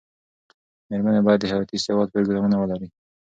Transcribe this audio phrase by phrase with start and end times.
[0.89, 2.87] مېرمنې باید د حياتي سواد پروګرامونه ولري.